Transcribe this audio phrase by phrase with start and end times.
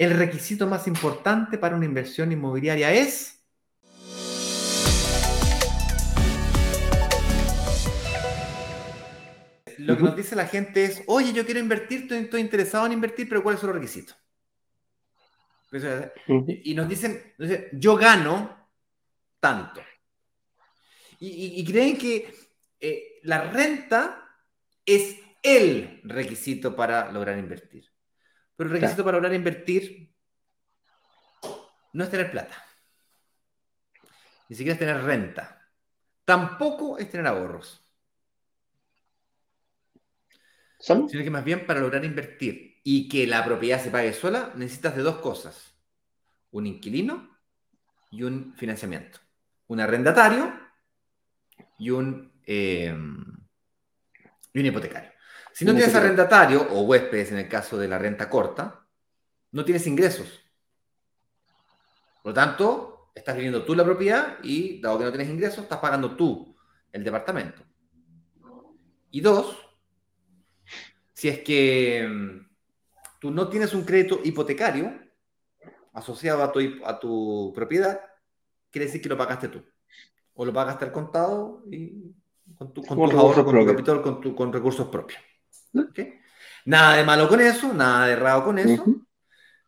[0.00, 3.44] el requisito más importante para una inversión inmobiliaria es...
[9.76, 13.28] Lo que nos dice la gente es, oye, yo quiero invertir, estoy, interesado en invertir,
[13.28, 14.16] pero ¿cuáles son los requisitos?
[16.64, 17.34] Y nos dicen,
[17.72, 18.68] yo gano
[19.38, 19.82] tanto.
[21.18, 22.34] Y, creen que
[22.80, 24.26] eh, la renta
[24.86, 27.90] es el requisito para lograr invertir.
[28.60, 30.12] Pero el requisito para lograr invertir
[31.94, 32.62] no es tener plata.
[34.50, 35.66] Ni siquiera es tener renta.
[36.26, 37.82] Tampoco es tener ahorros.
[40.78, 44.94] Sino que más bien para lograr invertir y que la propiedad se pague sola, necesitas
[44.94, 45.74] de dos cosas.
[46.50, 47.38] Un inquilino
[48.10, 49.20] y un financiamiento.
[49.68, 50.52] Un arrendatario
[51.78, 52.94] y un, eh,
[54.52, 55.09] y un hipotecario.
[55.52, 58.86] Si no tienes arrendatario o huéspedes en el caso de la renta corta,
[59.52, 60.40] no tienes ingresos.
[62.22, 65.78] Por lo tanto, estás viviendo tú la propiedad y, dado que no tienes ingresos, estás
[65.78, 66.56] pagando tú
[66.92, 67.62] el departamento.
[69.10, 69.56] Y dos,
[71.12, 72.48] si es que mm,
[73.20, 74.98] tú no tienes un crédito hipotecario
[75.92, 78.00] asociado a tu, a tu propiedad,
[78.70, 79.64] quiere decir que lo pagaste tú.
[80.34, 82.14] O lo pagaste al contado y
[82.56, 85.20] con tu, con tu ahorro, con tu capital, con, tu, con recursos propios.
[86.64, 88.84] Nada de malo con eso, nada de errado con eso,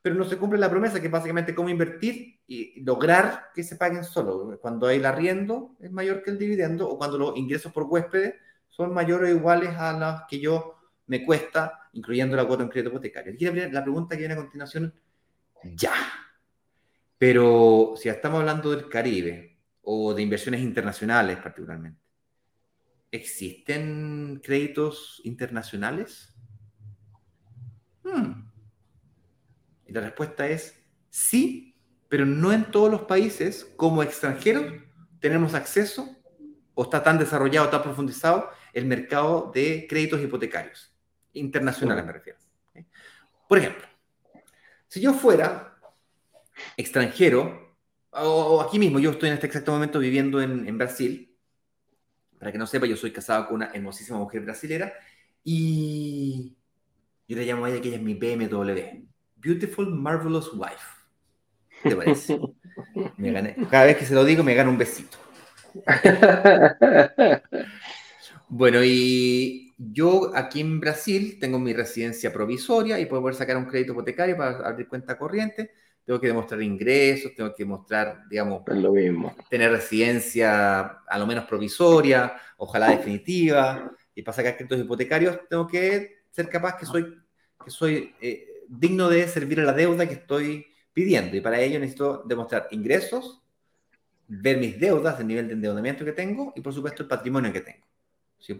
[0.00, 3.76] pero no se cumple la promesa que es básicamente cómo invertir y lograr que se
[3.76, 4.58] paguen solo.
[4.60, 8.34] Cuando hay el arriendo es mayor que el dividendo o cuando los ingresos por huéspedes
[8.68, 12.90] son mayores o iguales a los que yo me cuesta, incluyendo la cuota en crédito
[12.90, 13.32] hipotecario.
[13.32, 14.94] Aquí la pregunta que viene a continuación,
[15.62, 15.92] ya.
[17.18, 22.00] Pero si estamos hablando del Caribe o de inversiones internacionales particularmente,
[23.12, 26.34] ¿Existen créditos internacionales?
[28.02, 28.48] Hmm.
[29.86, 31.76] Y la respuesta es sí,
[32.08, 34.82] pero no en todos los países como extranjeros
[35.20, 36.08] tenemos acceso
[36.74, 40.90] o está tan desarrollado, tan profundizado el mercado de créditos hipotecarios.
[41.34, 42.38] Internacionales me refiero.
[43.46, 43.86] Por ejemplo,
[44.88, 45.76] si yo fuera
[46.78, 47.76] extranjero,
[48.10, 51.31] o, aquí mismo, yo estoy en este exacto momento viviendo en, en Brasil,
[52.42, 54.92] para que no sepa, yo soy casado con una hermosísima mujer brasilera
[55.44, 56.56] y
[57.28, 59.06] yo le llamo a ella que ella es mi BMW.
[59.36, 61.06] Beautiful, Marvelous Wife.
[61.84, 62.40] ¿Qué te parece?
[63.70, 65.18] cada vez que se lo digo me gana un besito.
[68.48, 73.66] Bueno, y yo aquí en Brasil tengo mi residencia provisoria y puedo poder sacar un
[73.66, 75.70] crédito hipotecario para abrir cuenta corriente
[76.04, 79.34] tengo que demostrar ingresos, tengo que mostrar, digamos, lo mismo.
[79.48, 86.24] tener residencia a lo menos provisoria, ojalá definitiva, y para sacar créditos hipotecarios tengo que
[86.30, 87.18] ser capaz que soy,
[87.64, 91.78] que soy eh, digno de servir a la deuda que estoy pidiendo, y para ello
[91.78, 93.40] necesito demostrar ingresos,
[94.26, 97.60] ver mis deudas, el nivel de endeudamiento que tengo, y por supuesto el patrimonio que
[97.60, 97.86] tengo.
[98.38, 98.56] Si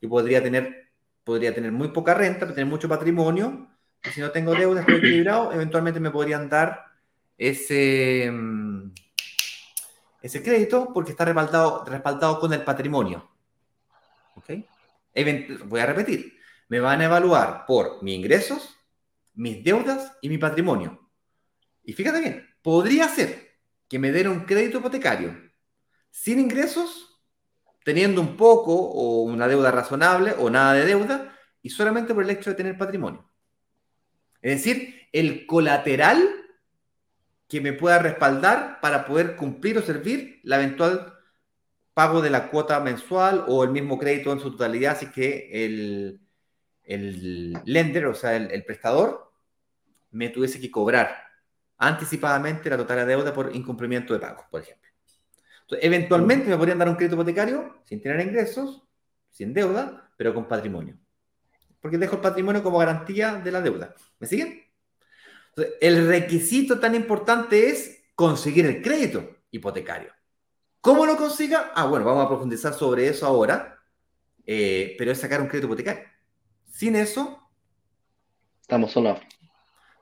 [0.00, 0.90] yo podría tener,
[1.24, 3.73] podría tener muy poca renta, pero tener mucho patrimonio,
[4.04, 6.84] y si no tengo deuda, estoy equilibrado, eventualmente me podrían dar
[7.38, 8.92] ese, mm,
[10.22, 13.30] ese crédito porque está respaldado, respaldado con el patrimonio.
[14.36, 14.50] ¿Ok?
[15.66, 16.38] voy a repetir.
[16.68, 18.76] Me van a evaluar por mis ingresos,
[19.34, 21.08] mis deudas y mi patrimonio.
[21.84, 23.52] Y fíjate bien, podría ser
[23.88, 25.36] que me den un crédito hipotecario
[26.10, 27.20] sin ingresos,
[27.84, 32.30] teniendo un poco o una deuda razonable o nada de deuda, y solamente por el
[32.30, 33.28] hecho de tener patrimonio.
[34.44, 36.22] Es decir, el colateral
[37.48, 41.14] que me pueda respaldar para poder cumplir o servir la eventual
[41.94, 46.20] pago de la cuota mensual o el mismo crédito en su totalidad, así que el,
[47.64, 49.32] lender, o sea, el, prestador,
[50.10, 51.24] me tuviese que cobrar
[51.78, 54.90] anticipadamente la total deuda por incumplimiento de pagos, por ejemplo.
[55.62, 58.82] Entonces, eventualmente me podrían dar un crédito hipotecario sin tener ingresos,
[59.30, 60.98] sin deuda, pero con patrimonio
[61.84, 63.94] porque dejo el patrimonio como garantía de la deuda.
[64.18, 64.64] ¿Me siguen?
[65.82, 70.10] el requisito tan importante es conseguir el crédito hipotecario.
[70.80, 71.72] ¿Cómo lo consiga?
[71.74, 73.78] Ah, bueno, vamos a profundizar sobre eso ahora,
[74.46, 76.04] eh, pero es sacar un crédito hipotecario.
[76.70, 77.50] Sin eso...
[78.62, 79.20] Estamos solos.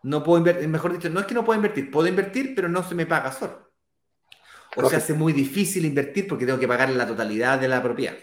[0.04, 2.84] No puedo invertir, mejor dicho, no es que no puedo invertir, puedo invertir, pero no
[2.84, 3.72] se me paga solo.
[4.76, 8.14] O se hace muy difícil invertir porque tengo que pagar la totalidad de la propiedad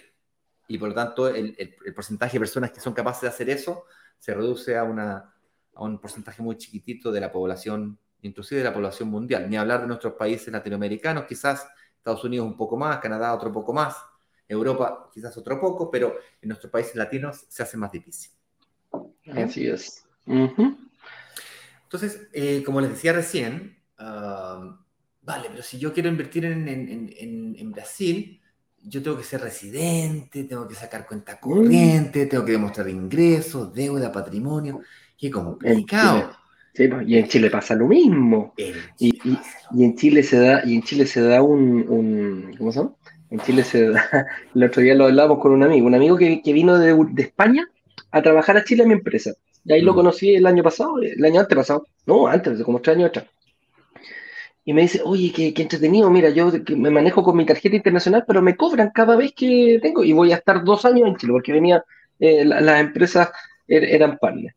[0.70, 3.86] y por lo tanto el, porcentaje de personas que son capaces de hacer eso
[4.18, 5.34] se reduce a, una,
[5.74, 9.50] a un porcentaje muy chiquitito de la población, inclusive de la población mundial.
[9.50, 11.68] Ni hablar de nuestros países latinoamericanos, quizás
[11.98, 13.96] Estados Unidos un poco más, Canadá otro poco más,
[14.48, 18.32] Europa quizás otro poco, pero en nuestros países latinos se hace más difícil.
[19.36, 20.06] Así es.
[20.26, 28.39] Entonces, eh, como les decía recién, vale, pero si yo quiero invertir en, Brasil,
[28.84, 31.40] yo tengo que ser residente, tengo que sacar cuenta mm.
[31.40, 34.82] corriente, tengo que demostrar ingresos, deuda, patrimonio.
[35.18, 36.32] Qué complicado.
[36.76, 38.54] Pues, y en Chile pasa lo mismo.
[38.98, 39.20] y,
[39.78, 42.94] en Chile se da, y en Chile se da un, ¿cómo se llama?
[43.30, 46.42] En Chile se da, el otro día lo hablábamos con un amigo, un amigo que,
[46.46, 47.68] vino de, España
[48.12, 49.32] a trabajar a Chile en mi empresa.
[49.66, 49.96] Y ahí lo mm.
[49.96, 53.26] conocí el año pasado, el año antes pasado, no, antes, de como tres años atrás.
[54.70, 58.40] Y me dice, oye, qué, entretenido, mira, yo me manejo con mi tarjeta internacional, pero
[58.40, 61.54] me cobran cada vez que tengo, y voy a estar dos años en Chile, porque
[61.54, 61.84] venía,
[62.20, 63.32] eh, las empresas
[63.68, 64.56] er, eran partners.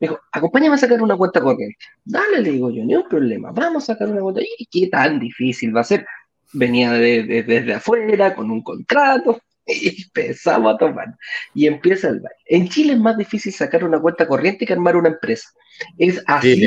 [0.00, 1.76] Me dijo, acompáñame a sacar una cuenta corriente.
[2.06, 4.40] Dale, le digo yo, ni un problema, vamos a sacar una cuenta.
[4.40, 6.06] ¿Y qué tan difícil va a ser?
[6.54, 11.16] Venía desde afuera, con un contrato, y empezamos a tomar.
[11.52, 12.40] Y empieza el baile.
[12.46, 15.50] En Chile es más difícil sacar una cuenta corriente que armar una empresa.
[15.98, 16.66] Es así,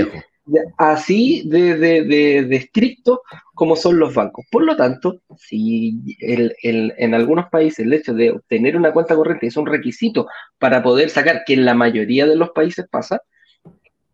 [0.78, 3.22] así de, estricto
[3.54, 4.46] como son los bancos.
[4.52, 9.58] Por lo tanto, si en algunos países el hecho de obtener una cuenta corriente es
[9.58, 10.28] un requisito
[10.58, 13.22] para poder sacar, que en la mayoría de los países pasa,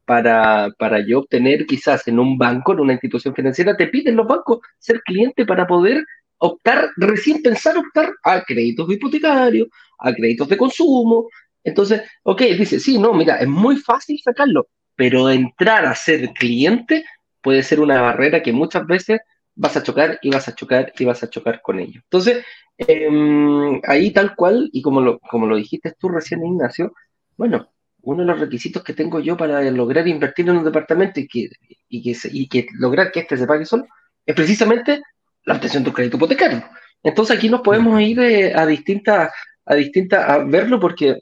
[0.05, 4.27] para, para yo obtener quizás en un banco, en una institución financiera, te piden los
[4.27, 6.03] bancos ser cliente para poder
[6.37, 9.69] optar, recién pensar optar a créditos hipotecarios,
[9.99, 11.29] a créditos de consumo.
[11.63, 17.05] Entonces, ok, dice, sí, no, mira, es muy fácil sacarlo, pero entrar a ser cliente
[17.41, 19.21] puede ser una barrera que muchas veces
[19.55, 22.01] vas a chocar y vas a chocar y vas a chocar con ello.
[22.03, 22.45] Entonces,
[22.77, 26.93] em, ahí tal cual, y como lo, como lo dijiste tú recién, Ignacio,
[27.37, 27.69] bueno,
[28.01, 31.49] uno de los requisitos que tengo yo para lograr invertir en un departamento y que,
[31.89, 33.85] y que, lograr que este se pague solo
[34.25, 35.01] es precisamente
[35.45, 36.63] la obtención de un crédito hipotecario.
[37.01, 39.31] Entonces aquí nos podemos ir eh, a distintas,
[39.65, 41.19] a distintas, a verlo porque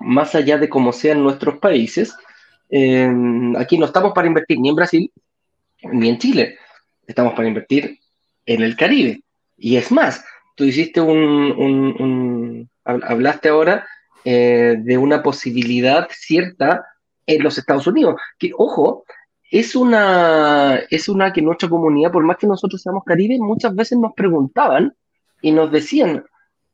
[0.00, 2.14] más allá de cómo sean nuestros países,
[3.58, 5.12] Aquí no estamos para invertir ni en Brasil
[5.90, 6.58] ni en Chile,
[7.06, 7.98] estamos para invertir
[8.46, 9.22] en el Caribe.
[9.56, 10.24] Y es más,
[10.56, 13.86] tú hiciste un, hablaste ahora
[14.24, 16.84] eh, de una posibilidad cierta
[17.26, 19.04] en los Estados Unidos, que ojo,
[19.50, 23.98] es una, es una que nuestra comunidad, por más que nosotros seamos Caribe, muchas veces
[23.98, 24.94] nos preguntaban
[25.40, 26.24] y nos decían,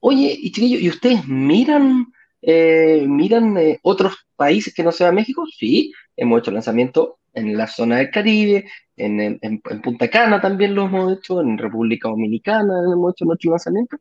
[0.01, 2.07] oye, y chiquillos, ¿y ustedes miran
[2.43, 7.67] eh, miran eh, otros países que no sea México, sí, hemos hecho lanzamiento en la
[7.67, 13.25] zona del Caribe, en, Punta Cana también lo hemos hecho, en República Dominicana hemos hecho
[13.25, 13.97] nuestro lanzamiento,